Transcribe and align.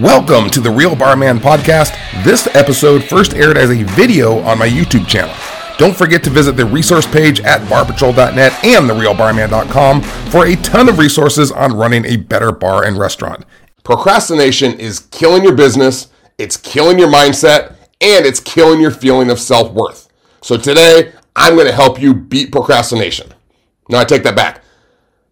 Welcome 0.00 0.48
to 0.52 0.60
the 0.62 0.70
Real 0.70 0.96
Barman 0.96 1.38
Podcast. 1.40 1.94
This 2.24 2.46
episode 2.56 3.04
first 3.04 3.34
aired 3.34 3.58
as 3.58 3.68
a 3.68 3.82
video 3.82 4.38
on 4.38 4.58
my 4.58 4.66
YouTube 4.66 5.06
channel. 5.06 5.34
Don't 5.76 5.94
forget 5.94 6.24
to 6.24 6.30
visit 6.30 6.52
the 6.52 6.64
resource 6.64 7.06
page 7.06 7.40
at 7.40 7.60
barpatrol.net 7.68 8.64
and 8.64 8.88
therealbarman.com 8.88 10.00
for 10.00 10.46
a 10.46 10.56
ton 10.56 10.88
of 10.88 10.98
resources 10.98 11.52
on 11.52 11.74
running 11.74 12.06
a 12.06 12.16
better 12.16 12.50
bar 12.50 12.84
and 12.84 12.96
restaurant. 12.96 13.44
Procrastination 13.84 14.80
is 14.80 15.00
killing 15.00 15.42
your 15.42 15.54
business, 15.54 16.08
it's 16.38 16.56
killing 16.56 16.98
your 16.98 17.12
mindset, 17.12 17.74
and 18.00 18.24
it's 18.24 18.40
killing 18.40 18.80
your 18.80 18.92
feeling 18.92 19.28
of 19.28 19.38
self 19.38 19.70
worth. 19.70 20.08
So 20.40 20.56
today, 20.56 21.12
I'm 21.36 21.56
going 21.56 21.66
to 21.66 21.74
help 21.74 22.00
you 22.00 22.14
beat 22.14 22.52
procrastination. 22.52 23.34
Now, 23.90 23.98
I 23.98 24.04
take 24.04 24.22
that 24.22 24.34
back. 24.34 24.64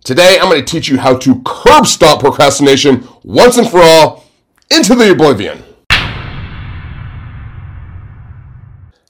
Today, 0.05 0.37
I'm 0.39 0.50
going 0.50 0.62
to 0.62 0.71
teach 0.71 0.91
you 0.91 0.98
how 0.98 1.16
to 1.16 1.41
curb 1.46 1.87
stop 1.87 2.21
procrastination 2.21 3.09
once 3.25 3.57
and 3.57 3.66
for 3.66 3.80
all 3.80 4.28
into 4.71 4.95
the 4.95 5.13
oblivion. 5.13 5.63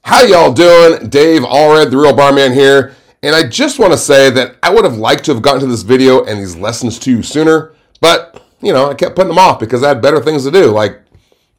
How 0.03 0.23
y'all 0.23 0.53
doing? 0.53 1.09
Dave 1.11 1.43
Allred, 1.43 1.91
the 1.91 1.99
Real 1.99 2.15
Barman 2.15 2.53
here. 2.53 2.95
And 3.23 3.35
I 3.35 3.47
just 3.47 3.79
want 3.79 3.93
to 3.93 3.99
say 3.99 4.31
that 4.31 4.57
I 4.63 4.73
would 4.73 4.85
have 4.85 4.97
liked 4.97 5.25
to 5.25 5.35
have 5.35 5.43
gotten 5.43 5.61
to 5.61 5.67
this 5.67 5.83
video 5.83 6.25
and 6.25 6.41
these 6.41 6.57
lessons 6.57 6.99
to 7.01 7.11
you 7.11 7.23
sooner, 7.23 7.75
but, 8.01 8.43
you 8.61 8.73
know, 8.73 8.91
I 8.91 8.95
kept 8.95 9.17
putting 9.17 9.29
them 9.29 9.39
off 9.39 9.59
because 9.59 9.83
I 9.83 9.89
had 9.89 10.01
better 10.01 10.21
things 10.23 10.45
to 10.45 10.53
do, 10.53 10.67
like, 10.67 11.01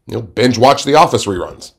you 0.08 0.16
know, 0.16 0.22
binge 0.22 0.58
watch 0.58 0.86
The 0.86 0.95
Office 0.95 1.25
reruns. 1.25 1.73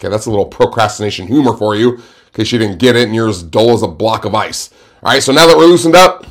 Okay, 0.00 0.08
that's 0.08 0.24
a 0.24 0.30
little 0.30 0.46
procrastination 0.46 1.26
humor 1.26 1.54
for 1.54 1.76
you, 1.76 1.96
in 1.96 2.02
case 2.32 2.50
you 2.50 2.58
didn't 2.58 2.78
get 2.78 2.96
it 2.96 3.04
and 3.04 3.14
you're 3.14 3.28
as 3.28 3.42
dull 3.42 3.72
as 3.72 3.82
a 3.82 3.88
block 3.88 4.24
of 4.24 4.34
ice. 4.34 4.70
All 5.02 5.12
right, 5.12 5.22
so 5.22 5.32
now 5.32 5.46
that 5.46 5.56
we're 5.56 5.66
loosened 5.66 5.94
up, 5.94 6.26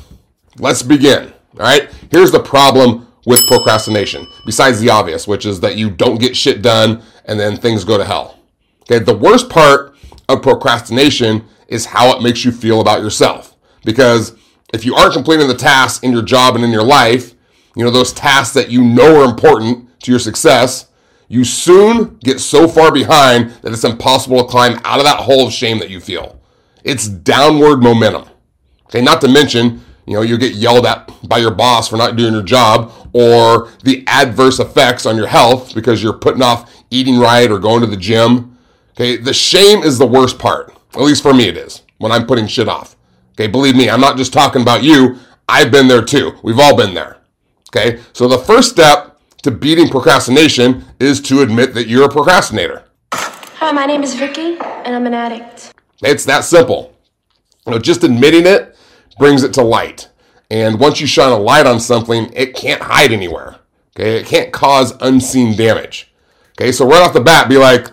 let's 0.58 0.82
begin. 0.82 1.32
All 1.54 1.60
right, 1.60 1.88
here's 2.10 2.32
the 2.32 2.42
problem 2.42 3.06
with 3.24 3.46
procrastination, 3.46 4.26
besides 4.44 4.80
the 4.80 4.90
obvious, 4.90 5.28
which 5.28 5.46
is 5.46 5.60
that 5.60 5.76
you 5.76 5.90
don't 5.90 6.20
get 6.20 6.36
shit 6.36 6.62
done 6.62 7.02
and 7.24 7.38
then 7.38 7.56
things 7.56 7.84
go 7.84 7.96
to 7.96 8.04
hell. 8.04 8.38
Okay, 8.82 8.98
the 8.98 9.16
worst 9.16 9.48
part 9.48 9.94
of 10.28 10.42
procrastination 10.42 11.44
is 11.68 11.86
how 11.86 12.16
it 12.16 12.22
makes 12.22 12.44
you 12.44 12.52
feel 12.52 12.80
about 12.80 13.00
yourself. 13.00 13.56
Because 13.84 14.36
if 14.72 14.84
you 14.84 14.94
aren't 14.94 15.14
completing 15.14 15.48
the 15.48 15.54
tasks 15.54 16.02
in 16.02 16.12
your 16.12 16.22
job 16.22 16.56
and 16.56 16.64
in 16.64 16.70
your 16.70 16.82
life, 16.82 17.34
you 17.76 17.84
know, 17.84 17.90
those 17.90 18.12
tasks 18.12 18.54
that 18.54 18.70
you 18.70 18.82
know 18.82 19.22
are 19.22 19.30
important 19.30 20.00
to 20.00 20.10
your 20.10 20.20
success, 20.20 20.88
you 21.28 21.44
soon 21.44 22.18
get 22.18 22.40
so 22.40 22.68
far 22.68 22.92
behind 22.92 23.50
that 23.62 23.72
it's 23.72 23.84
impossible 23.84 24.38
to 24.38 24.44
climb 24.44 24.78
out 24.84 24.98
of 24.98 25.04
that 25.04 25.20
hole 25.20 25.46
of 25.46 25.52
shame 25.52 25.78
that 25.78 25.88
you 25.88 26.00
feel. 26.00 26.38
It's 26.84 27.08
downward 27.08 27.82
momentum. 27.82 28.28
Okay, 28.86 29.00
not 29.00 29.20
to 29.22 29.28
mention, 29.28 29.82
you 30.06 30.14
know, 30.14 30.22
you 30.22 30.36
get 30.36 30.54
yelled 30.54 30.86
at 30.86 31.10
by 31.28 31.38
your 31.38 31.52
boss 31.52 31.88
for 31.88 31.96
not 31.96 32.16
doing 32.16 32.32
your 32.32 32.42
job 32.42 32.92
or 33.12 33.68
the 33.84 34.04
adverse 34.06 34.58
effects 34.58 35.06
on 35.06 35.16
your 35.16 35.28
health 35.28 35.74
because 35.74 36.02
you're 36.02 36.12
putting 36.12 36.42
off 36.42 36.82
eating 36.90 37.18
right 37.18 37.50
or 37.50 37.58
going 37.58 37.80
to 37.80 37.86
the 37.86 37.96
gym. 37.96 38.58
Okay, 38.92 39.16
the 39.16 39.32
shame 39.32 39.82
is 39.82 39.98
the 39.98 40.06
worst 40.06 40.38
part. 40.38 40.76
At 40.94 41.00
least 41.00 41.22
for 41.22 41.32
me, 41.32 41.48
it 41.48 41.56
is 41.56 41.82
when 41.98 42.12
I'm 42.12 42.26
putting 42.26 42.46
shit 42.46 42.68
off. 42.68 42.96
Okay, 43.34 43.46
believe 43.46 43.76
me, 43.76 43.88
I'm 43.88 44.00
not 44.00 44.16
just 44.16 44.32
talking 44.32 44.62
about 44.62 44.82
you. 44.82 45.18
I've 45.48 45.70
been 45.70 45.88
there 45.88 46.02
too. 46.02 46.32
We've 46.42 46.58
all 46.58 46.76
been 46.76 46.94
there. 46.94 47.18
Okay, 47.74 48.00
so 48.12 48.28
the 48.28 48.38
first 48.38 48.70
step 48.70 49.20
to 49.42 49.50
beating 49.50 49.88
procrastination 49.88 50.84
is 51.00 51.20
to 51.22 51.42
admit 51.42 51.74
that 51.74 51.88
you're 51.88 52.04
a 52.04 52.08
procrastinator. 52.08 52.84
Hi, 53.14 53.72
my 53.72 53.86
name 53.86 54.02
is 54.02 54.14
Vicky, 54.14 54.58
and 54.60 54.94
I'm 54.94 55.06
an 55.06 55.14
addict. 55.14 55.72
It's 56.02 56.24
that 56.24 56.44
simple. 56.44 56.94
You 57.66 57.72
know, 57.72 57.78
just 57.78 58.04
admitting 58.04 58.46
it 58.46 58.76
brings 59.18 59.42
it 59.42 59.54
to 59.54 59.62
light. 59.62 60.08
And 60.50 60.78
once 60.78 61.00
you 61.00 61.06
shine 61.06 61.32
a 61.32 61.38
light 61.38 61.66
on 61.66 61.80
something, 61.80 62.30
it 62.34 62.54
can't 62.54 62.82
hide 62.82 63.12
anywhere. 63.12 63.56
Okay, 63.96 64.16
it 64.16 64.26
can't 64.26 64.52
cause 64.52 64.94
unseen 65.00 65.56
damage. 65.56 66.12
Okay, 66.58 66.72
so 66.72 66.86
right 66.86 67.02
off 67.02 67.12
the 67.12 67.20
bat, 67.20 67.48
be 67.48 67.58
like, 67.58 67.88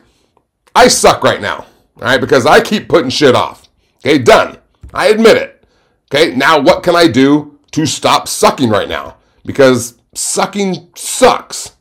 I 0.76 0.88
suck 0.88 1.24
right 1.24 1.42
now. 1.42 1.66
All 1.98 2.04
right, 2.04 2.22
because 2.22 2.46
I 2.46 2.62
keep 2.62 2.88
putting 2.88 3.10
shit 3.10 3.36
off. 3.36 3.70
Okay, 3.98 4.18
done. 4.18 4.58
I 4.94 5.08
admit 5.08 5.38
it. 5.38 5.66
Okay, 6.14 6.36
now 6.36 6.60
what 6.60 6.84
can 6.84 6.96
I 6.96 7.08
do 7.08 7.60
to 7.72 7.86
stop 7.86 8.28
sucking 8.28 8.70
right 8.70 8.90
now? 8.90 9.18
Because 9.46 9.98
sucking 10.14 10.90
sucks. 10.96 11.76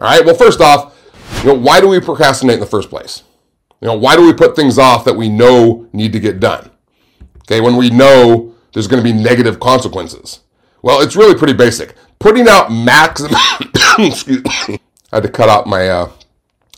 All 0.00 0.08
right, 0.08 0.24
well, 0.24 0.34
first 0.34 0.60
off, 0.60 0.94
you 1.42 1.48
know, 1.48 1.54
why 1.54 1.80
do 1.80 1.88
we 1.88 2.00
procrastinate 2.00 2.54
in 2.54 2.60
the 2.60 2.66
first 2.66 2.90
place? 2.90 3.22
You 3.80 3.88
know, 3.88 3.94
why 3.94 4.16
do 4.16 4.24
we 4.24 4.32
put 4.32 4.56
things 4.56 4.78
off 4.78 5.04
that 5.04 5.16
we 5.16 5.28
know 5.28 5.88
need 5.92 6.12
to 6.12 6.20
get 6.20 6.40
done? 6.40 6.70
Okay, 7.40 7.60
when 7.60 7.76
we 7.76 7.90
know 7.90 8.53
there's 8.74 8.88
going 8.88 9.02
to 9.02 9.10
be 9.10 9.16
negative 9.16 9.58
consequences. 9.58 10.40
Well, 10.82 11.00
it's 11.00 11.16
really 11.16 11.34
pretty 11.34 11.54
basic. 11.54 11.94
Putting 12.18 12.46
out 12.46 12.70
maximum, 12.70 13.32
excuse 13.98 14.44
me, 14.44 14.78
I 15.12 15.16
had 15.16 15.22
to 15.22 15.30
cut 15.30 15.48
out 15.48 15.66
my 15.66 15.88
uh, 15.88 16.10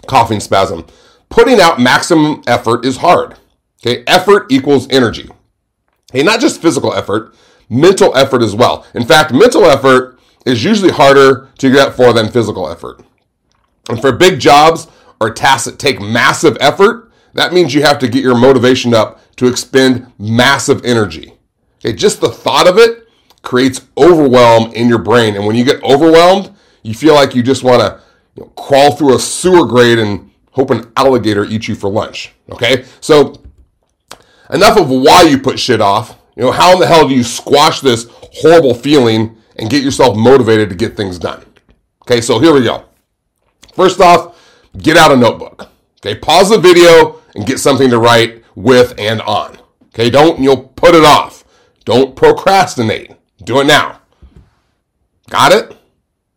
coughing 0.06 0.39
spasm. 0.39 0.87
Putting 1.29 1.61
out 1.61 1.81
maximum 1.81 2.43
effort 2.47 2.85
is 2.85 2.99
hard. 2.99 3.35
Okay, 3.85 4.05
effort 4.06 4.47
equals 4.51 4.87
energy. 4.91 5.29
Hey, 6.12 6.23
not 6.23 6.41
just 6.41 6.62
physical 6.62 6.93
effort, 6.95 7.35
mental 7.69 8.17
effort 8.17 8.43
as 8.43 8.55
well. 8.55 8.87
In 8.95 9.05
fact, 9.05 9.33
mental 9.33 9.65
effort 9.65 10.19
is 10.45 10.62
usually 10.62 10.93
harder 10.93 11.49
to 11.59 11.73
get 11.73 11.95
for 11.95 12.12
than 12.12 12.29
physical 12.29 12.69
effort. 12.69 13.03
And 13.89 14.01
for 14.01 14.12
big 14.12 14.39
jobs 14.39 14.87
or 15.21 15.31
tasks 15.31 15.67
that 15.67 15.79
take 15.79 16.01
massive 16.01 16.56
effort, 16.61 17.11
that 17.35 17.53
means 17.53 17.75
you 17.75 17.83
have 17.83 17.99
to 18.01 18.09
get 18.09 18.23
your 18.23 18.37
motivation 18.37 18.95
up 18.95 19.21
to 19.37 19.47
expend 19.47 20.12
massive 20.19 20.85
energy. 20.85 21.36
Just 21.93 22.21
the 22.21 22.31
thought 22.31 22.69
of 22.69 22.79
it 22.79 23.09
creates 23.43 23.87
overwhelm 23.97 24.73
in 24.73 24.89
your 24.89 24.99
brain. 24.99 25.37
And 25.37 25.47
when 25.47 25.57
you 25.57 25.65
get 25.65 25.83
overwhelmed, 25.83 26.53
you 26.83 26.95
feel 26.95 27.15
like 27.15 27.35
you 27.35 27.43
just 27.43 27.63
want 27.63 27.81
to 27.81 28.01
you 28.35 28.43
know, 28.43 28.49
crawl 28.51 28.95
through 28.95 29.17
a 29.17 29.19
sewer 29.19 29.67
grate 29.67 29.99
and 29.99 30.31
hope 30.53 30.71
an 30.71 30.91
alligator 30.97 31.45
eats 31.45 31.69
you 31.69 31.75
for 31.75 31.91
lunch. 31.91 32.33
Okay, 32.51 32.85
so 33.01 33.35
enough 34.51 34.79
of 34.79 34.91
why 34.91 35.23
you 35.23 35.39
put 35.39 35.59
shit 35.59 35.81
off. 35.81 36.19
You 36.37 36.45
know, 36.45 36.53
how 36.53 36.73
in 36.75 36.81
the 36.81 36.87
hell 36.87 37.09
do 37.09 37.15
you 37.15 37.25
squash 37.25 37.81
this 37.81 38.07
horrible 38.11 38.75
feeling 38.75 39.37
and 39.57 39.71
get 39.71 39.83
yourself 39.83 40.17
motivated 40.17 40.69
to 40.71 40.75
get 40.75 40.97
things 40.97 41.19
done? 41.19 41.45
Okay, 42.03 42.21
so 42.21 42.39
here 42.39 42.53
we 42.53 42.63
go. 42.63 42.85
First 43.75 44.01
off, 44.01 44.39
get 44.79 44.97
out 44.97 45.13
a 45.13 45.17
notebook. 45.17 45.69
Okay, 46.01 46.19
pause 46.19 46.51
the 46.51 46.59
video 46.59 47.21
and 47.35 47.47
get 47.47 47.59
something 47.59 47.91
to 47.91 47.99
write 47.99 48.45
with 48.55 48.95
and 48.99 49.21
on. 49.23 49.59
Okay, 49.89 50.11
don't 50.11 50.41
you'll 50.41 50.65
put 50.69 50.95
it 50.95 51.05
off. 51.05 51.45
Don't 51.87 52.17
procrastinate. 52.17 53.13
Do 53.43 53.61
it 53.61 53.67
now. 53.67 54.01
Got 55.31 55.53
it? 55.53 55.77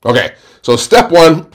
Okay, 0.05 0.35
so 0.61 0.77
step 0.77 1.11
one, 1.11 1.47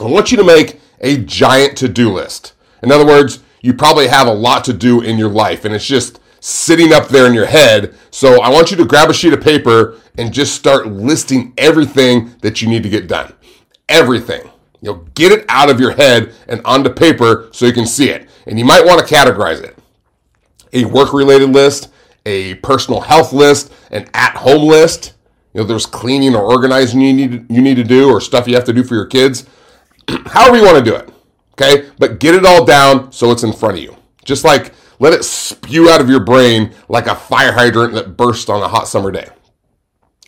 I 0.00 0.04
want 0.04 0.30
you 0.30 0.38
to 0.38 0.44
make 0.44 0.80
a 1.00 1.18
giant 1.18 1.76
to 1.78 1.88
do 1.88 2.10
list. 2.12 2.54
In 2.82 2.90
other 2.90 3.04
words, 3.04 3.40
you 3.60 3.74
probably 3.74 4.06
have 4.06 4.26
a 4.26 4.32
lot 4.32 4.64
to 4.64 4.72
do 4.72 5.02
in 5.02 5.18
your 5.18 5.28
life 5.28 5.64
and 5.64 5.74
it's 5.74 5.86
just 5.86 6.20
sitting 6.38 6.92
up 6.92 7.08
there 7.08 7.26
in 7.26 7.34
your 7.34 7.46
head. 7.46 7.94
So 8.10 8.40
I 8.40 8.48
want 8.48 8.70
you 8.70 8.76
to 8.78 8.84
grab 8.84 9.10
a 9.10 9.14
sheet 9.14 9.32
of 9.32 9.42
paper 9.42 9.98
and 10.16 10.32
just 10.32 10.54
start 10.54 10.86
listing 10.86 11.52
everything 11.58 12.36
that 12.42 12.62
you 12.62 12.68
need 12.68 12.84
to 12.84 12.88
get 12.88 13.08
done. 13.08 13.34
Everything. 13.88 14.42
You 14.80 14.92
know, 14.92 15.06
get 15.14 15.32
it 15.32 15.44
out 15.48 15.68
of 15.68 15.80
your 15.80 15.92
head 15.92 16.32
and 16.48 16.62
onto 16.64 16.90
paper 16.90 17.48
so 17.52 17.66
you 17.66 17.72
can 17.72 17.86
see 17.86 18.08
it. 18.08 18.28
And 18.46 18.58
you 18.58 18.64
might 18.64 18.86
want 18.86 19.06
to 19.06 19.14
categorize 19.14 19.62
it. 19.62 19.76
A 20.72 20.84
work 20.84 21.12
related 21.12 21.50
list, 21.50 21.90
a 22.26 22.54
personal 22.56 23.00
health 23.00 23.32
list, 23.32 23.72
an 23.90 24.08
at 24.14 24.36
home 24.36 24.66
list. 24.66 25.14
You 25.54 25.60
know, 25.60 25.66
there's 25.66 25.86
cleaning 25.86 26.34
or 26.34 26.42
organizing 26.42 27.00
you 27.00 27.12
need 27.12 27.50
you 27.50 27.60
need 27.60 27.76
to 27.76 27.84
do 27.84 28.08
or 28.10 28.20
stuff 28.20 28.46
you 28.46 28.54
have 28.54 28.64
to 28.64 28.72
do 28.72 28.84
for 28.84 28.94
your 28.94 29.06
kids. 29.06 29.46
However 30.26 30.56
you 30.56 30.64
want 30.64 30.84
to 30.84 30.90
do 30.90 30.96
it. 30.96 31.10
Okay? 31.52 31.90
But 31.98 32.20
get 32.20 32.34
it 32.34 32.46
all 32.46 32.64
down 32.64 33.12
so 33.12 33.30
it's 33.32 33.42
in 33.42 33.52
front 33.52 33.78
of 33.78 33.82
you. 33.82 33.96
Just 34.24 34.44
like 34.44 34.72
let 35.00 35.12
it 35.12 35.24
spew 35.24 35.90
out 35.90 36.00
of 36.00 36.08
your 36.08 36.20
brain 36.20 36.72
like 36.88 37.06
a 37.06 37.14
fire 37.16 37.52
hydrant 37.52 37.94
that 37.94 38.16
bursts 38.16 38.48
on 38.48 38.62
a 38.62 38.68
hot 38.68 38.86
summer 38.86 39.10
day. 39.10 39.28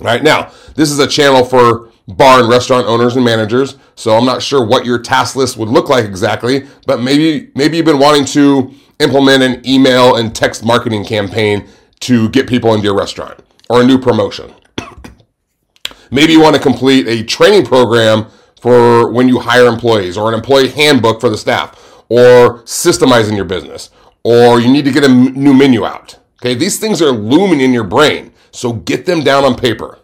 All 0.01 0.07
right, 0.07 0.23
now, 0.23 0.51
this 0.75 0.91
is 0.91 0.99
a 0.99 1.07
channel 1.07 1.45
for 1.45 1.91
bar 2.09 2.41
and 2.41 2.49
restaurant 2.49 2.87
owners 2.87 3.15
and 3.15 3.25
managers, 3.25 3.77
so 3.95 4.17
I'm 4.17 4.25
not 4.25 4.43
sure 4.43 4.65
what 4.67 4.85
your 4.85 4.99
task 4.99 5.37
list 5.37 5.57
would 5.59 5.69
look 5.69 5.89
like 5.89 6.05
exactly, 6.05 6.67
but 6.87 7.01
maybe 7.01 7.53
maybe 7.55 7.77
you've 7.77 7.87
been 7.87 7.99
wanting 7.99 8.25
to 8.27 8.73
implement 8.99 9.43
an 9.43 9.67
email 9.69 10.17
and 10.17 10.35
text 10.35 10.65
marketing 10.65 11.05
campaign 11.05 11.69
to 12.03 12.29
get 12.31 12.47
people 12.47 12.75
into 12.75 12.85
your 12.85 12.97
restaurant 12.97 13.41
or 13.69 13.83
a 13.83 13.87
new 13.87 13.99
promotion. 13.99 14.53
maybe 16.11 16.33
you 16.33 16.41
want 16.41 16.55
to 16.55 16.61
complete 16.61 17.07
a 17.09 17.25
training 17.25 17.65
program 17.65 18.27
for 18.61 19.11
when 19.11 19.29
you 19.29 19.41
hire 19.41 19.67
employees 19.67 20.17
or 20.17 20.29
an 20.29 20.35
employee 20.35 20.69
handbook 20.69 21.21
for 21.21 21.29
the 21.29 21.39
staff 21.39 22.05
or 22.09 22.63
systemizing 22.63 23.35
your 23.35 23.45
business 23.45 23.91
or 24.25 24.61
you 24.61 24.71
need 24.71 24.85
to 24.85 24.93
get 24.93 25.05
a 25.05 25.09
m- 25.09 25.33
new 25.33 25.55
menu 25.55 25.85
out. 25.85 26.19
Okay, 26.41 26.55
these 26.55 26.79
things 26.79 27.01
are 27.01 27.11
looming 27.11 27.61
in 27.61 27.73
your 27.73 27.85
brain, 27.85 28.33
so 28.51 28.73
get 28.73 29.07
them 29.07 29.23
down 29.23 29.45
on 29.45 29.55
paper. 29.57 29.99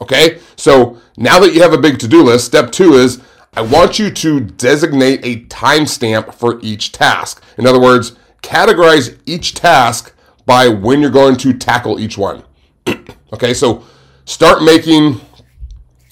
Okay, 0.00 0.40
so 0.56 0.98
now 1.16 1.38
that 1.38 1.54
you 1.54 1.62
have 1.62 1.72
a 1.72 1.78
big 1.78 1.98
to 2.00 2.08
do 2.08 2.22
list, 2.22 2.46
step 2.46 2.72
two 2.72 2.94
is 2.94 3.20
I 3.54 3.62
want 3.62 3.98
you 3.98 4.10
to 4.10 4.40
designate 4.40 5.24
a 5.24 5.44
timestamp 5.46 6.34
for 6.34 6.60
each 6.60 6.92
task. 6.92 7.42
In 7.58 7.66
other 7.66 7.80
words, 7.80 8.16
categorize 8.42 9.18
each 9.26 9.54
task 9.54 10.14
by 10.50 10.66
when 10.66 11.00
you're 11.00 11.10
going 11.10 11.36
to 11.36 11.52
tackle 11.52 12.00
each 12.00 12.18
one. 12.18 12.42
okay, 13.32 13.54
so 13.54 13.84
start 14.24 14.64
making, 14.64 15.20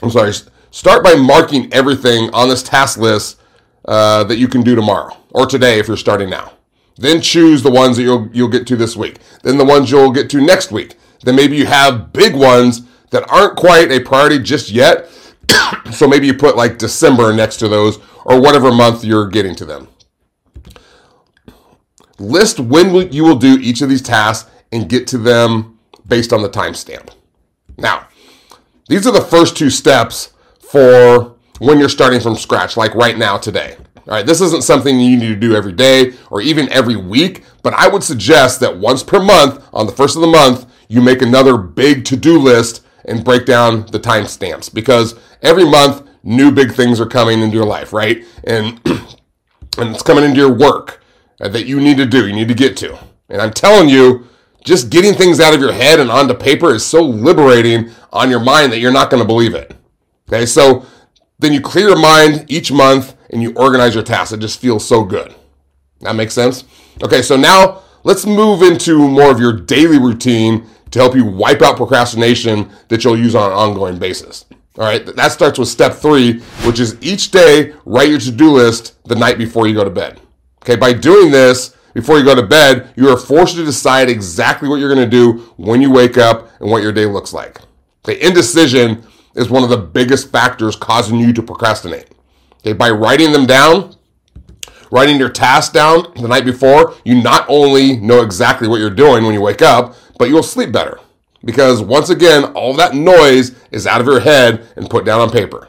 I'm 0.00 0.12
sorry, 0.12 0.32
start 0.70 1.02
by 1.02 1.17
marking 1.17 1.69
everything 1.73 2.31
on 2.32 2.49
this 2.49 2.62
task 2.62 3.00
list 3.00 3.40
uh, 3.87 4.23
that 4.23 4.38
you 4.38 4.46
can 4.46 4.62
do 4.62 4.76
tomorrow 4.76 5.17
or 5.31 5.44
today 5.44 5.81
if 5.81 5.88
you're 5.88 5.96
starting 5.96 6.31
now. 6.31 6.52
Then 6.99 7.20
choose 7.20 7.64
the 7.64 7.70
ones 7.73 7.96
that 7.96 8.05
you'll 8.05 8.29
you'll 8.32 8.55
get 8.56 8.64
to 8.69 8.76
this 8.76 8.96
week. 8.96 9.19
Then 9.43 9.58
the 9.58 9.64
ones 9.64 9.90
you'll 9.90 10.12
get 10.12 10.31
to 10.31 10.41
next 10.41 10.70
week. 10.70 10.94
Then 11.25 11.34
maybe 11.34 11.56
you 11.56 11.67
have 11.67 12.12
big 12.12 12.37
ones 12.37 12.82
that 13.11 13.29
aren't 13.29 13.56
quite 13.56 13.91
a 13.91 13.99
priority 13.99 14.38
just 14.38 14.70
yet. 14.70 15.11
so 15.93 16.06
maybe 16.06 16.29
you 16.29 16.34
put 16.34 16.56
like 16.56 16.79
December 16.79 17.32
next 17.32 17.56
to 17.56 17.67
those 17.67 17.99
or 18.25 18.41
whatever 18.41 18.70
month 18.70 19.02
you're 19.02 19.26
getting 19.26 19.56
to 19.56 19.64
them. 19.64 19.88
List 22.19 22.59
when 22.59 23.12
you 23.12 23.25
will 23.25 23.37
do 23.37 23.59
each 23.61 23.81
of 23.81 23.88
these 23.88 24.03
tasks 24.03 24.50
and 24.73 24.88
get 24.88 25.06
to 25.09 25.19
them 25.19 25.79
based 26.06 26.32
on 26.32 26.43
the 26.43 26.49
timestamp. 26.49 27.11
Now, 27.76 28.09
these 28.88 29.06
are 29.06 29.12
the 29.12 29.20
first 29.20 29.56
two 29.56 29.70
steps 29.70 30.32
for 30.61 31.37
when 31.61 31.79
you're 31.79 31.88
starting 31.88 32.20
from 32.20 32.37
scratch, 32.37 32.76
like 32.76 32.94
right 32.94 33.17
now 33.17 33.37
today. 33.37 33.76
All 33.97 34.15
right, 34.15 34.26
this 34.26 34.41
isn't 34.41 34.65
something 34.65 34.99
you 34.99 35.19
need 35.19 35.29
to 35.29 35.37
do 35.37 35.55
every 35.55 35.73
day 35.73 36.15
or 36.31 36.41
even 36.41 36.73
every 36.73 36.97
week, 36.97 37.44
but 37.62 37.75
I 37.75 37.88
would 37.88 38.03
suggest 38.03 38.61
that 38.61 38.79
once 38.79 39.03
per 39.03 39.23
month, 39.23 39.62
on 39.73 39.87
the 39.87 39.93
first 39.93 40.17
of 40.17 40.23
the 40.23 40.29
month, 40.29 40.67
you 40.88 41.03
make 41.03 41.20
another 41.20 41.59
big 41.59 42.06
to 42.06 42.17
do 42.17 42.38
list 42.38 42.85
and 43.05 43.25
break 43.25 43.44
down 43.44 43.87
the 43.87 44.00
timestamps 44.00 44.73
because 44.73 45.15
every 45.43 45.65
month 45.65 46.09
new 46.23 46.50
big 46.50 46.73
things 46.73 47.00
are 47.00 47.06
coming 47.06 47.41
into 47.41 47.56
your 47.56 47.67
life, 47.67 47.93
right? 47.93 48.25
And 48.44 48.81
and 49.79 49.94
it's 49.94 50.03
coming 50.03 50.25
into 50.25 50.38
your 50.38 50.53
work 50.53 51.03
Uh, 51.40 51.49
that 51.49 51.67
you 51.67 51.81
need 51.81 51.96
to 51.96 52.06
do, 52.06 52.26
you 52.26 52.35
need 52.35 52.49
to 52.49 52.55
get 52.55 52.76
to. 52.76 52.99
And 53.29 53.40
I'm 53.40 53.52
telling 53.52 53.88
you, 53.88 54.26
just 54.64 54.90
getting 54.90 55.14
things 55.14 55.40
out 55.40 55.55
of 55.55 55.61
your 55.61 55.73
head 55.73 56.00
and 56.00 56.11
onto 56.11 56.35
paper 56.35 56.75
is 56.75 56.85
so 56.85 57.02
liberating 57.02 57.90
on 58.12 58.31
your 58.31 58.40
mind 58.40 58.73
that 58.73 58.81
you're 58.81 58.93
not 58.93 59.11
going 59.11 59.23
to 59.23 59.26
believe 59.26 59.55
it. 59.55 59.75
Okay, 60.29 60.46
so 60.46 60.85
then 61.38 61.52
you 61.52 61.61
clear 61.61 61.88
your 61.88 61.99
mind 61.99 62.44
each 62.49 62.73
month 62.73 63.14
and 63.31 63.43
you 63.43 63.52
organize 63.55 63.94
your 63.94 64.05
tasks. 64.05 64.32
It 64.32 64.40
just 64.40 64.61
feels 64.61 64.87
so 64.87 65.05
good. 65.05 65.35
That 66.00 66.17
makes 66.17 66.35
sense? 66.35 66.64
Okay, 67.02 67.23
so 67.23 67.37
now 67.37 67.82
let's 68.02 68.26
move 68.26 68.62
into 68.62 68.99
more 68.99 69.31
of 69.31 69.41
your 69.41 69.52
daily 69.52 69.99
routine 69.99 70.67
to 70.91 70.99
help 70.99 71.14
you 71.14 71.25
wipe 71.25 71.62
out 71.62 71.76
procrastination 71.76 72.70
that 72.88 73.05
you'll 73.05 73.19
use 73.19 73.34
on 73.34 73.50
an 73.50 73.56
ongoing 73.56 73.99
basis. 73.99 74.44
All 74.76 74.84
right, 74.84 75.05
that 75.05 75.32
starts 75.32 75.58
with 75.58 75.69
step 75.69 75.94
three, 75.94 76.41
which 76.64 76.79
is 76.79 76.96
each 77.00 77.31
day 77.31 77.75
write 77.84 78.11
your 78.11 78.19
to 78.20 78.31
do 78.31 78.52
list 78.52 79.02
the 79.05 79.17
night 79.17 79.38
before 79.38 79.67
you 79.67 79.75
go 79.75 79.84
to 79.84 79.91
bed. 79.91 80.20
Okay, 80.69 80.76
by 80.76 80.93
doing 80.93 81.31
this 81.31 81.75
before 81.94 82.19
you 82.19 82.25
go 82.26 82.35
to 82.35 82.43
bed, 82.43 82.93
you 82.94 83.09
are 83.09 83.17
forced 83.17 83.56
to 83.56 83.65
decide 83.65 84.11
exactly 84.11 84.69
what 84.69 84.76
you're 84.76 84.94
going 84.94 85.09
to 85.09 85.11
do 85.11 85.50
when 85.56 85.81
you 85.81 85.91
wake 85.91 86.19
up 86.19 86.50
and 86.61 86.70
what 86.70 86.82
your 86.82 86.93
day 86.93 87.06
looks 87.06 87.32
like. 87.32 87.62
The 88.05 88.26
indecision 88.26 89.03
is 89.35 89.49
one 89.49 89.62
of 89.62 89.70
the 89.70 89.79
biggest 89.79 90.31
factors 90.31 90.76
causing 90.76 91.19
you 91.19 91.32
to 91.32 91.43
procrastinate. 91.43 92.11
Okay, 92.59 92.75
by 92.75 92.91
writing 92.91 93.32
them 93.32 93.47
down, 93.47 93.97
writing 94.93 95.17
your 95.17 95.31
tasks 95.31 95.73
down 95.73 96.12
the 96.17 96.29
night 96.29 96.44
before, 96.44 96.94
you 97.03 97.23
not 97.23 97.47
only 97.49 97.97
know 97.97 98.20
exactly 98.20 98.69
what 98.69 98.81
you're 98.81 98.91
doing 98.91 99.25
when 99.25 99.32
you 99.32 99.41
wake 99.41 99.62
up, 99.62 99.97
but 100.19 100.29
you'll 100.29 100.43
sleep 100.43 100.70
better. 100.70 101.00
Because 101.47 101.81
once 101.81 102.11
again, 102.11 102.44
all 102.53 102.75
that 102.75 102.94
noise 102.94 103.55
is 103.70 103.87
out 103.87 104.03
of 104.03 104.06
your 104.06 104.20
head 104.20 104.69
and 104.76 104.91
put 104.91 105.06
down 105.06 105.20
on 105.20 105.31
paper. 105.31 105.69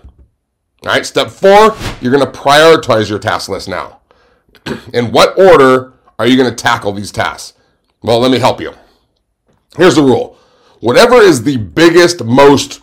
All 0.83 0.91
right, 0.91 1.05
step 1.05 1.29
four, 1.29 1.73
you're 2.01 2.11
going 2.11 2.25
to 2.25 2.37
prioritize 2.37 3.09
your 3.09 3.19
task 3.19 3.47
list 3.47 3.69
now. 3.69 3.98
In 4.93 5.11
what 5.11 5.37
order 5.37 5.93
are 6.17 6.27
you 6.27 6.37
going 6.37 6.49
to 6.49 6.55
tackle 6.55 6.91
these 6.91 7.11
tasks? 7.11 7.57
Well, 8.01 8.19
let 8.19 8.31
me 8.31 8.39
help 8.39 8.61
you. 8.61 8.73
Here's 9.77 9.95
the 9.95 10.03
rule 10.03 10.37
whatever 10.79 11.15
is 11.15 11.43
the 11.43 11.57
biggest, 11.57 12.23
most 12.23 12.81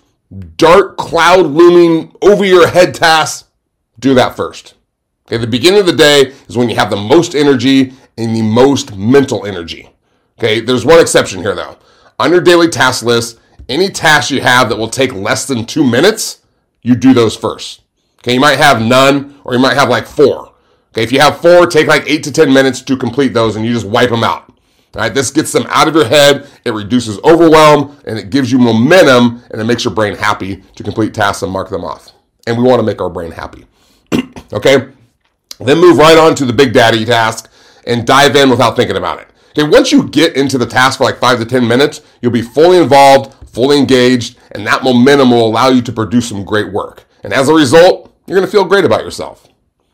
dark 0.56 0.96
cloud 0.96 1.46
looming 1.46 2.14
over 2.22 2.44
your 2.44 2.68
head 2.68 2.94
task, 2.94 3.50
do 3.98 4.14
that 4.14 4.36
first. 4.36 4.74
Okay, 5.26 5.38
the 5.38 5.46
beginning 5.46 5.80
of 5.80 5.86
the 5.86 5.92
day 5.92 6.32
is 6.48 6.56
when 6.56 6.68
you 6.68 6.76
have 6.76 6.90
the 6.90 6.96
most 6.96 7.34
energy 7.34 7.92
and 8.16 8.34
the 8.34 8.42
most 8.42 8.96
mental 8.96 9.44
energy. 9.44 9.90
Okay, 10.38 10.60
there's 10.60 10.84
one 10.84 11.00
exception 11.00 11.40
here 11.40 11.54
though. 11.54 11.76
On 12.18 12.30
your 12.30 12.40
daily 12.40 12.68
task 12.68 13.04
list, 13.04 13.38
any 13.68 13.88
task 13.88 14.30
you 14.30 14.40
have 14.40 14.68
that 14.68 14.78
will 14.78 14.88
take 14.88 15.12
less 15.12 15.46
than 15.46 15.66
two 15.66 15.84
minutes, 15.84 16.42
you 16.82 16.94
do 16.94 17.12
those 17.12 17.36
first. 17.36 17.82
Okay, 18.20 18.34
you 18.34 18.40
might 18.40 18.58
have 18.58 18.80
none 18.80 19.40
or 19.44 19.54
you 19.54 19.58
might 19.58 19.76
have 19.76 19.88
like 19.88 20.06
four. 20.06 20.52
Okay, 20.96 21.04
if 21.04 21.12
you 21.12 21.20
have 21.20 21.43
four, 21.43 21.66
take 21.66 21.88
like 21.88 22.04
eight 22.06 22.25
to 22.25 22.32
10 22.32 22.50
minutes 22.50 22.81
to 22.81 22.96
complete 22.96 23.34
those 23.34 23.54
and 23.54 23.66
you 23.66 23.72
just 23.75 23.84
wipe 23.84 24.08
them 24.08 24.25
out. 24.25 24.48
All 24.94 25.02
right, 25.02 25.12
this 25.12 25.31
gets 25.31 25.52
them 25.52 25.66
out 25.69 25.88
of 25.88 25.94
your 25.94 26.06
head, 26.06 26.48
it 26.64 26.70
reduces 26.70 27.19
overwhelm, 27.22 27.98
and 28.06 28.19
it 28.19 28.31
gives 28.31 28.50
you 28.50 28.58
momentum, 28.58 29.43
and 29.50 29.60
it 29.60 29.64
makes 29.64 29.84
your 29.84 29.93
brain 29.93 30.16
happy 30.16 30.62
to 30.75 30.82
complete 30.82 31.12
tasks 31.12 31.43
and 31.43 31.52
mark 31.52 31.69
them 31.69 31.84
off. 31.84 32.12
And 32.46 32.56
we 32.56 32.64
want 32.64 32.81
to 32.81 32.82
make 32.82 33.02
our 33.02 33.10
brain 33.10 33.31
happy. 33.31 33.66
okay? 34.54 34.88
Then 35.60 35.81
move 35.81 35.98
right 35.98 36.16
on 36.16 36.34
to 36.37 36.46
the 36.46 36.52
big 36.54 36.72
daddy 36.72 37.04
task 37.04 37.52
and 37.87 38.06
dive 38.06 38.34
in 38.34 38.49
without 38.49 38.75
thinking 38.75 38.96
about 38.96 39.20
it. 39.20 39.28
Okay, 39.50 39.69
once 39.69 39.92
you 39.92 40.08
get 40.08 40.34
into 40.34 40.56
the 40.56 40.64
task 40.64 40.96
for 40.96 41.04
like 41.04 41.19
five 41.19 41.38
to 41.40 41.44
10 41.44 41.69
minutes, 41.69 42.00
you'll 42.22 42.32
be 42.32 42.40
fully 42.40 42.78
involved, 42.78 43.34
fully 43.50 43.76
engaged, 43.76 44.38
and 44.52 44.66
that 44.66 44.82
momentum 44.82 45.31
will 45.31 45.46
allow 45.46 45.69
you 45.69 45.82
to 45.82 45.92
produce 45.92 46.26
some 46.26 46.42
great 46.42 46.72
work. 46.72 47.04
And 47.22 47.34
as 47.34 47.50
a 47.50 47.54
result, 47.54 48.14
you're 48.26 48.38
going 48.38 48.49
to 48.49 48.50
feel 48.50 48.64
great 48.64 48.87
about 48.87 49.04
yourself. 49.04 49.46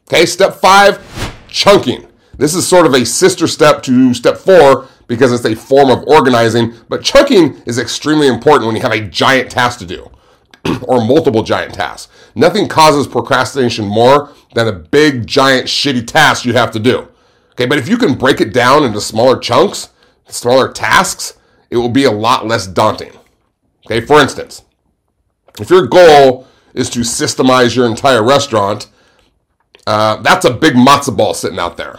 Okay, 0.08 0.26
step 0.26 0.54
five, 0.54 1.00
chunking. 1.48 2.06
This 2.36 2.54
is 2.54 2.66
sort 2.66 2.86
of 2.86 2.94
a 2.94 3.04
sister 3.04 3.46
step 3.46 3.82
to 3.84 4.14
step 4.14 4.36
four 4.36 4.88
because 5.06 5.32
it's 5.32 5.44
a 5.44 5.54
form 5.54 5.90
of 5.90 6.04
organizing, 6.06 6.74
but 6.88 7.02
chunking 7.02 7.56
is 7.66 7.78
extremely 7.78 8.26
important 8.26 8.66
when 8.66 8.76
you 8.76 8.82
have 8.82 8.92
a 8.92 9.06
giant 9.08 9.50
task 9.50 9.78
to 9.80 9.86
do 9.86 10.10
or 10.82 11.04
multiple 11.04 11.42
giant 11.42 11.74
tasks. 11.74 12.12
Nothing 12.34 12.68
causes 12.68 13.06
procrastination 13.06 13.86
more 13.86 14.30
than 14.54 14.68
a 14.68 14.72
big, 14.72 15.26
giant, 15.26 15.66
shitty 15.66 16.06
task 16.06 16.44
you 16.44 16.54
have 16.54 16.70
to 16.72 16.78
do. 16.78 17.08
Okay, 17.52 17.66
but 17.66 17.78
if 17.78 17.88
you 17.88 17.98
can 17.98 18.14
break 18.14 18.40
it 18.40 18.52
down 18.52 18.84
into 18.84 19.00
smaller 19.00 19.38
chunks, 19.38 19.90
smaller 20.26 20.72
tasks, 20.72 21.38
it 21.70 21.76
will 21.76 21.90
be 21.90 22.04
a 22.04 22.10
lot 22.10 22.46
less 22.46 22.66
daunting. 22.66 23.12
Okay, 23.86 24.00
for 24.00 24.20
instance, 24.20 24.64
if 25.60 25.68
your 25.68 25.86
goal 25.86 26.46
is 26.72 26.88
to 26.90 27.00
systemize 27.00 27.76
your 27.76 27.86
entire 27.86 28.22
restaurant, 28.22 28.88
uh, 29.86 30.16
that's 30.22 30.44
a 30.44 30.50
big 30.50 30.74
matzo 30.74 31.16
ball 31.16 31.34
sitting 31.34 31.58
out 31.58 31.76
there. 31.76 31.98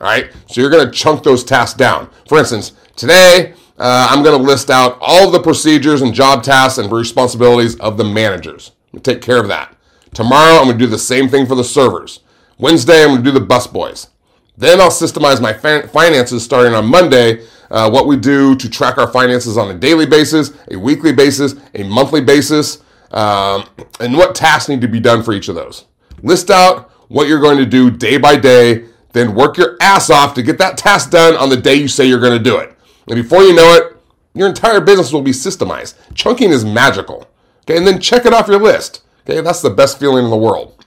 All 0.00 0.06
right. 0.06 0.30
So 0.48 0.60
you're 0.60 0.70
going 0.70 0.86
to 0.86 0.92
chunk 0.92 1.22
those 1.22 1.42
tasks 1.42 1.76
down. 1.76 2.10
For 2.28 2.38
instance, 2.38 2.72
today 2.96 3.54
uh, 3.78 4.08
I'm 4.10 4.22
going 4.22 4.38
to 4.38 4.44
list 4.44 4.70
out 4.70 4.98
all 5.00 5.30
the 5.30 5.40
procedures 5.40 6.02
and 6.02 6.14
job 6.14 6.42
tasks 6.42 6.78
and 6.78 6.90
responsibilities 6.90 7.76
of 7.76 7.96
the 7.96 8.04
managers. 8.04 8.72
take 9.02 9.22
care 9.22 9.38
of 9.38 9.48
that. 9.48 9.74
Tomorrow 10.14 10.58
I'm 10.58 10.64
going 10.64 10.78
to 10.78 10.84
do 10.84 10.90
the 10.90 10.98
same 10.98 11.28
thing 11.28 11.46
for 11.46 11.54
the 11.54 11.64
servers. 11.64 12.20
Wednesday 12.58 13.02
I'm 13.02 13.08
going 13.08 13.24
to 13.24 13.32
do 13.32 13.38
the 13.38 13.44
busboys. 13.44 14.08
Then 14.56 14.80
I'll 14.80 14.90
systemize 14.90 15.40
my 15.40 15.52
finances 15.52 16.42
starting 16.42 16.72
on 16.72 16.86
Monday. 16.86 17.46
Uh, 17.70 17.90
what 17.90 18.06
we 18.06 18.16
do 18.16 18.54
to 18.56 18.70
track 18.70 18.96
our 18.96 19.08
finances 19.08 19.58
on 19.58 19.70
a 19.70 19.74
daily 19.74 20.06
basis, 20.06 20.52
a 20.70 20.76
weekly 20.76 21.12
basis, 21.12 21.54
a 21.74 21.82
monthly 21.82 22.20
basis, 22.20 22.82
um, 23.10 23.68
and 24.00 24.16
what 24.16 24.34
tasks 24.34 24.68
need 24.68 24.80
to 24.80 24.88
be 24.88 25.00
done 25.00 25.22
for 25.22 25.32
each 25.32 25.48
of 25.48 25.56
those. 25.56 25.84
List 26.22 26.50
out 26.50 26.90
what 27.08 27.28
you're 27.28 27.40
going 27.40 27.58
to 27.58 27.66
do 27.66 27.90
day 27.90 28.16
by 28.16 28.36
day 28.36 28.84
then 29.16 29.34
work 29.34 29.56
your 29.56 29.78
ass 29.80 30.10
off 30.10 30.34
to 30.34 30.42
get 30.42 30.58
that 30.58 30.76
task 30.76 31.10
done 31.10 31.34
on 31.36 31.48
the 31.48 31.56
day 31.56 31.74
you 31.74 31.88
say 31.88 32.04
you're 32.04 32.20
going 32.20 32.36
to 32.36 32.44
do 32.44 32.58
it. 32.58 32.76
And 33.08 33.16
before 33.16 33.42
you 33.42 33.54
know 33.54 33.74
it, 33.74 33.96
your 34.34 34.46
entire 34.46 34.78
business 34.78 35.10
will 35.10 35.22
be 35.22 35.30
systemized. 35.30 35.94
Chunking 36.14 36.50
is 36.50 36.66
magical. 36.66 37.26
Okay, 37.62 37.78
and 37.78 37.86
then 37.86 37.98
check 37.98 38.26
it 38.26 38.34
off 38.34 38.46
your 38.46 38.60
list. 38.60 39.02
Okay, 39.22 39.40
that's 39.40 39.62
the 39.62 39.70
best 39.70 39.98
feeling 39.98 40.24
in 40.24 40.30
the 40.30 40.36
world. 40.36 40.84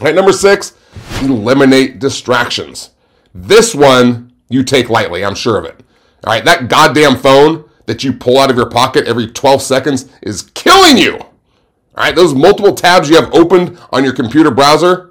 All 0.00 0.06
right, 0.06 0.14
number 0.14 0.32
six, 0.32 0.74
eliminate 1.22 2.00
distractions. 2.00 2.90
This 3.32 3.76
one 3.76 4.32
you 4.48 4.64
take 4.64 4.90
lightly, 4.90 5.24
I'm 5.24 5.36
sure 5.36 5.56
of 5.56 5.64
it. 5.64 5.80
All 6.24 6.32
right, 6.32 6.44
that 6.44 6.68
goddamn 6.68 7.16
phone 7.16 7.70
that 7.86 8.02
you 8.02 8.12
pull 8.12 8.38
out 8.38 8.50
of 8.50 8.56
your 8.56 8.68
pocket 8.68 9.06
every 9.06 9.28
12 9.28 9.62
seconds 9.62 10.08
is 10.20 10.42
killing 10.54 10.98
you. 10.98 11.18
All 11.18 12.04
right, 12.04 12.14
those 12.14 12.34
multiple 12.34 12.74
tabs 12.74 13.08
you 13.08 13.14
have 13.14 13.32
opened 13.32 13.78
on 13.92 14.02
your 14.02 14.12
computer 14.12 14.50
browser, 14.50 15.05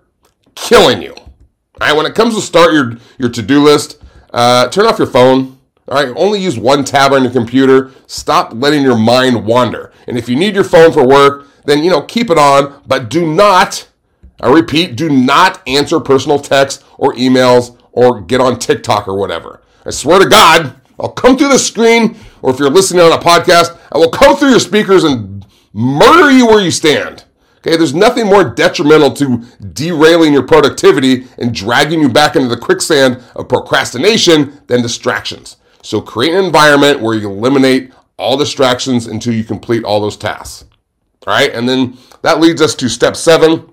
killing 0.56 1.02
you. 1.02 1.14
All 1.14 1.88
right, 1.88 1.96
when 1.96 2.06
it 2.06 2.16
comes 2.16 2.36
to 2.36 2.42
start 2.42 2.74
your, 2.74 2.98
your 3.18 3.30
to-do 3.30 3.62
list, 3.62 4.02
uh, 4.34 4.70
turn 4.70 4.86
off 4.86 4.98
your 4.98 5.08
phone. 5.08 5.58
All 5.88 6.04
right, 6.04 6.14
only 6.18 6.40
use 6.42 6.58
one 6.58 6.84
tab 6.84 7.14
on 7.14 7.24
your 7.24 7.32
computer. 7.32 7.92
Stop 8.08 8.54
letting 8.56 8.82
your 8.82 8.98
mind 8.98 9.46
wander. 9.46 9.92
And 10.08 10.18
if 10.18 10.28
you 10.28 10.36
need 10.36 10.56
your 10.56 10.64
phone 10.64 10.92
for 10.92 11.06
work, 11.06 11.48
then 11.66 11.84
you 11.84 11.90
know 11.90 12.02
keep 12.02 12.30
it 12.30 12.38
on, 12.38 12.82
but 12.88 13.10
do 13.10 13.28
not, 13.28 13.88
I 14.40 14.50
repeat, 14.52 14.96
do 14.96 15.10
not 15.10 15.62
answer 15.68 16.00
personal 16.00 16.40
texts 16.40 16.84
or 16.98 17.14
emails 17.14 17.78
or 17.92 18.22
get 18.22 18.42
on 18.42 18.60
TikTok 18.60 19.08
or 19.08 19.18
whatever. 19.18 19.62
I 19.86 19.92
swear 19.92 20.20
to 20.20 20.30
God, 20.30 20.76
I'll 21.00 21.10
come 21.10 21.38
through 21.38 21.50
the 21.50 21.60
screen, 21.60 22.18
or 22.42 22.52
if 22.52 22.60
you're 22.60 22.70
listening 22.70 23.02
on 23.02 23.12
a 23.12 23.22
podcast, 23.22 23.78
I 23.92 23.98
will 23.98 24.10
come 24.10 24.38
through 24.38 24.52
your 24.52 24.60
speakers 24.60 25.04
and 25.04 25.46
murder 25.74 26.32
you 26.32 26.48
where 26.48 26.64
you 26.64 26.72
stand. 26.72 27.25
Okay, 27.66 27.78
there's 27.78 27.96
nothing 27.96 28.28
more 28.28 28.44
detrimental 28.44 29.12
to 29.14 29.44
derailing 29.74 30.34
your 30.34 30.44
productivity 30.44 31.26
and 31.40 31.54
dragging 31.54 32.00
you 32.00 32.10
back 32.10 32.36
into 32.36 32.48
the 32.48 32.58
quicksand 32.58 33.24
of 33.36 33.50
procrastination 33.50 34.62
than 34.68 34.84
distractions. 34.84 35.58
So 35.82 36.00
create 36.00 36.36
an 36.36 36.46
environment 36.46 37.02
where 37.02 37.16
you 37.16 37.28
eliminate 37.28 37.92
all 38.18 38.38
distractions 38.38 39.08
until 39.08 39.34
you 39.34 39.44
complete 39.44 39.84
all 39.84 40.00
those 40.00 40.16
tasks. 40.16 40.66
All 41.26 41.34
right. 41.34 41.52
And 41.52 41.68
then 41.68 41.98
that 42.22 42.40
leads 42.40 42.62
us 42.62 42.76
to 42.76 42.88
step 42.88 43.16
seven 43.16 43.68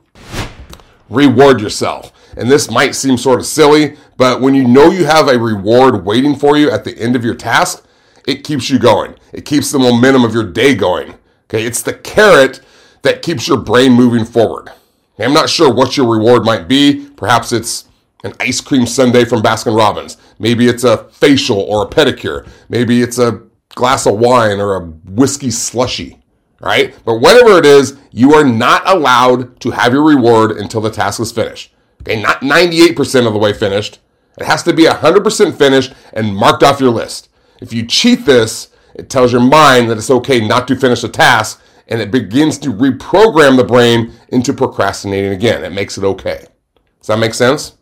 reward 1.10 1.60
yourself. 1.60 2.12
And 2.38 2.50
this 2.50 2.70
might 2.70 2.94
seem 2.94 3.18
sort 3.18 3.40
of 3.40 3.44
silly, 3.44 3.98
but 4.16 4.40
when 4.40 4.54
you 4.54 4.66
know 4.66 4.90
you 4.90 5.04
have 5.04 5.28
a 5.28 5.38
reward 5.38 6.06
waiting 6.06 6.34
for 6.34 6.56
you 6.56 6.70
at 6.70 6.84
the 6.84 6.98
end 6.98 7.14
of 7.14 7.26
your 7.26 7.34
task, 7.34 7.84
it 8.26 8.42
keeps 8.42 8.70
you 8.70 8.78
going. 8.78 9.16
It 9.34 9.44
keeps 9.44 9.70
the 9.70 9.78
momentum 9.78 10.24
of 10.24 10.32
your 10.32 10.50
day 10.50 10.74
going. 10.74 11.14
Okay, 11.44 11.64
it's 11.64 11.82
the 11.82 11.92
carrot 11.92 12.62
that 13.02 13.22
keeps 13.22 13.46
your 13.48 13.58
brain 13.58 13.92
moving 13.92 14.24
forward. 14.24 14.70
I'm 15.18 15.32
not 15.32 15.50
sure 15.50 15.72
what 15.72 15.96
your 15.96 16.10
reward 16.10 16.44
might 16.44 16.66
be. 16.66 17.08
Perhaps 17.16 17.52
it's 17.52 17.84
an 18.24 18.32
ice 18.40 18.60
cream 18.60 18.86
sundae 18.86 19.24
from 19.24 19.42
Baskin 19.42 19.76
Robbins. 19.76 20.16
Maybe 20.38 20.68
it's 20.68 20.84
a 20.84 21.04
facial 21.10 21.60
or 21.60 21.84
a 21.84 21.88
pedicure. 21.88 22.48
Maybe 22.68 23.02
it's 23.02 23.18
a 23.18 23.42
glass 23.70 24.06
of 24.06 24.18
wine 24.18 24.58
or 24.60 24.76
a 24.76 24.80
whiskey 24.86 25.50
slushy, 25.50 26.18
right? 26.60 26.94
But 27.04 27.16
whatever 27.18 27.58
it 27.58 27.66
is, 27.66 27.98
you 28.10 28.34
are 28.34 28.44
not 28.44 28.88
allowed 28.88 29.60
to 29.60 29.70
have 29.70 29.92
your 29.92 30.02
reward 30.02 30.52
until 30.52 30.80
the 30.80 30.90
task 30.90 31.20
is 31.20 31.32
finished. 31.32 31.72
Okay, 32.02 32.20
not 32.20 32.40
98% 32.40 33.26
of 33.26 33.32
the 33.32 33.38
way 33.38 33.52
finished. 33.52 34.00
It 34.38 34.46
has 34.46 34.62
to 34.64 34.72
be 34.72 34.84
100% 34.84 35.56
finished 35.56 35.92
and 36.12 36.34
marked 36.34 36.62
off 36.62 36.80
your 36.80 36.90
list. 36.90 37.28
If 37.60 37.72
you 37.72 37.86
cheat 37.86 38.24
this, 38.24 38.68
it 38.94 39.08
tells 39.08 39.32
your 39.32 39.40
mind 39.40 39.88
that 39.88 39.98
it's 39.98 40.10
okay 40.10 40.46
not 40.46 40.66
to 40.68 40.76
finish 40.76 41.02
the 41.02 41.08
task 41.08 41.61
and 41.88 42.00
it 42.00 42.10
begins 42.10 42.58
to 42.58 42.72
reprogram 42.72 43.56
the 43.56 43.64
brain 43.64 44.12
into 44.28 44.52
procrastinating 44.52 45.32
again. 45.32 45.64
It 45.64 45.72
makes 45.72 45.98
it 45.98 46.04
okay. 46.04 46.46
Does 46.98 47.08
that 47.08 47.18
make 47.18 47.34
sense? 47.34 47.76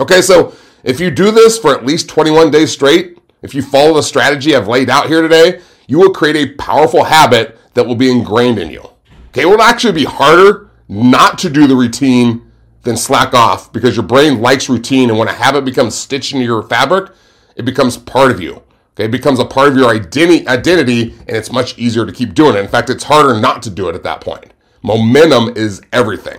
Okay, 0.00 0.20
so 0.20 0.54
if 0.82 1.00
you 1.00 1.10
do 1.10 1.30
this 1.30 1.58
for 1.58 1.74
at 1.74 1.86
least 1.86 2.08
21 2.08 2.50
days 2.50 2.72
straight, 2.72 3.18
if 3.42 3.54
you 3.54 3.62
follow 3.62 3.94
the 3.94 4.02
strategy 4.02 4.56
I've 4.56 4.68
laid 4.68 4.90
out 4.90 5.06
here 5.06 5.22
today, 5.22 5.60
you 5.86 5.98
will 5.98 6.12
create 6.12 6.36
a 6.36 6.54
powerful 6.54 7.04
habit 7.04 7.58
that 7.74 7.86
will 7.86 7.94
be 7.94 8.10
ingrained 8.10 8.58
in 8.58 8.70
you. 8.70 8.82
Okay, 9.28 9.42
it 9.42 9.46
will 9.46 9.62
actually 9.62 9.92
be 9.92 10.04
harder 10.04 10.70
not 10.88 11.38
to 11.38 11.50
do 11.50 11.66
the 11.66 11.76
routine 11.76 12.50
than 12.82 12.96
slack 12.96 13.34
off 13.34 13.72
because 13.72 13.96
your 13.96 14.04
brain 14.04 14.40
likes 14.40 14.68
routine. 14.68 15.10
And 15.10 15.18
when 15.18 15.28
a 15.28 15.32
habit 15.32 15.64
becomes 15.64 15.94
stitched 15.94 16.32
into 16.32 16.44
your 16.44 16.62
fabric, 16.62 17.10
it 17.56 17.64
becomes 17.64 17.96
part 17.96 18.30
of 18.30 18.40
you. 18.40 18.62
Okay, 18.94 19.06
it 19.06 19.10
becomes 19.10 19.40
a 19.40 19.44
part 19.44 19.68
of 19.68 19.76
your 19.76 19.90
identity, 19.90 20.46
identity, 20.46 21.14
and 21.26 21.36
it's 21.36 21.50
much 21.50 21.76
easier 21.76 22.06
to 22.06 22.12
keep 22.12 22.32
doing 22.32 22.54
it. 22.54 22.60
In 22.60 22.68
fact, 22.68 22.90
it's 22.90 23.04
harder 23.04 23.40
not 23.40 23.60
to 23.64 23.70
do 23.70 23.88
it 23.88 23.96
at 23.96 24.04
that 24.04 24.20
point. 24.20 24.52
Momentum 24.82 25.56
is 25.56 25.82
everything. 25.92 26.38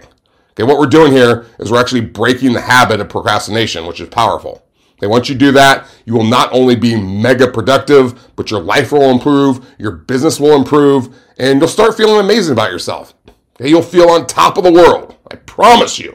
Okay, 0.51 0.63
what 0.63 0.79
we're 0.79 0.85
doing 0.85 1.11
here 1.11 1.47
is 1.59 1.69
we're 1.69 1.81
actually 1.81 2.01
breaking 2.01 2.53
the 2.53 2.61
habit 2.61 3.01
of 3.01 3.09
procrastination, 3.09 3.85
which 3.85 3.99
is 3.99 4.07
powerful. 4.07 4.65
Okay, 4.97 5.07
once 5.07 5.27
you 5.27 5.35
do 5.35 5.51
that, 5.51 5.85
you 6.05 6.13
will 6.13 6.23
not 6.23 6.49
only 6.53 6.77
be 6.77 6.95
mega 6.95 7.51
productive, 7.51 8.33
but 8.37 8.49
your 8.49 8.61
life 8.61 8.93
will 8.93 9.11
improve, 9.11 9.67
your 9.77 9.91
business 9.91 10.39
will 10.39 10.55
improve, 10.55 11.13
and 11.37 11.59
you'll 11.59 11.67
start 11.67 11.97
feeling 11.97 12.23
amazing 12.23 12.53
about 12.53 12.71
yourself. 12.71 13.13
Okay, 13.59 13.69
you'll 13.69 13.81
feel 13.81 14.09
on 14.09 14.27
top 14.27 14.57
of 14.57 14.63
the 14.63 14.71
world. 14.71 15.15
I 15.29 15.35
promise 15.35 15.99
you. 15.99 16.13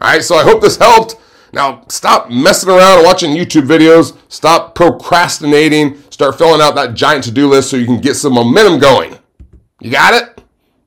All 0.00 0.10
right, 0.10 0.22
so 0.24 0.36
I 0.36 0.42
hope 0.42 0.62
this 0.62 0.78
helped. 0.78 1.16
Now, 1.56 1.84
stop 1.88 2.28
messing 2.30 2.68
around 2.68 3.02
watching 3.02 3.30
YouTube 3.30 3.66
videos. 3.66 4.14
Stop 4.30 4.74
procrastinating. 4.74 5.98
Start 6.10 6.36
filling 6.36 6.60
out 6.60 6.74
that 6.74 6.92
giant 6.92 7.24
to 7.24 7.30
do 7.30 7.48
list 7.48 7.70
so 7.70 7.78
you 7.78 7.86
can 7.86 7.98
get 7.98 8.14
some 8.16 8.34
momentum 8.34 8.78
going. 8.78 9.18
You 9.80 9.90
got 9.90 10.12
it? 10.12 10.42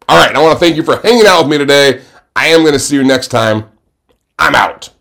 All 0.08 0.16
right, 0.16 0.36
I 0.36 0.40
want 0.40 0.54
to 0.54 0.60
thank 0.64 0.76
you 0.76 0.84
for 0.84 0.98
hanging 0.98 1.26
out 1.26 1.42
with 1.42 1.50
me 1.50 1.58
today. 1.58 2.04
I 2.36 2.50
am 2.50 2.60
going 2.60 2.74
to 2.74 2.80
see 2.80 2.96
you 2.96 3.04
next 3.04 3.30
time. 3.30 3.68
I'm 4.38 4.54
out. 4.54 4.92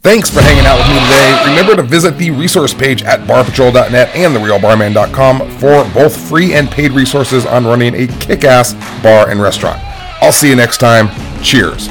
Thanks 0.00 0.30
for 0.30 0.40
hanging 0.42 0.64
out 0.64 0.78
with 0.78 0.86
me 0.86 1.00
today. 1.00 1.44
Remember 1.48 1.74
to 1.74 1.82
visit 1.82 2.16
the 2.18 2.30
resource 2.30 2.72
page 2.72 3.02
at 3.02 3.18
barpatrol.net 3.22 4.14
and 4.14 4.32
therealbarman.com 4.32 5.50
for 5.58 5.84
both 5.92 6.16
free 6.16 6.54
and 6.54 6.70
paid 6.70 6.92
resources 6.92 7.44
on 7.46 7.64
running 7.64 7.96
a 7.96 8.06
kick 8.20 8.44
ass 8.44 8.74
bar 9.02 9.28
and 9.28 9.42
restaurant. 9.42 9.80
I'll 10.22 10.30
see 10.30 10.48
you 10.48 10.54
next 10.54 10.78
time. 10.78 11.08
Cheers. 11.42 11.88